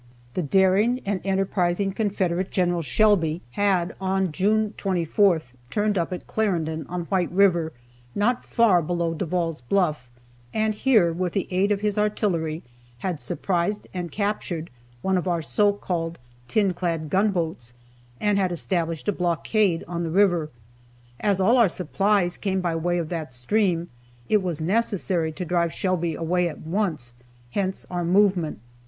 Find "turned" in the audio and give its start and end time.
5.69-5.95